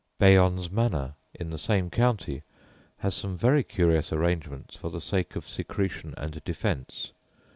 Bayons 0.19 0.71
Manor, 0.71 1.13
in 1.35 1.51
the 1.51 1.59
same 1.59 1.91
county, 1.91 2.41
has 2.97 3.13
some 3.13 3.37
very 3.37 3.61
curious 3.61 4.11
arrangements 4.11 4.75
for 4.75 4.89
the 4.89 4.99
sake 4.99 5.35
of 5.35 5.47
secretion 5.47 6.15
and 6.17 6.43
defence. 6.43 7.11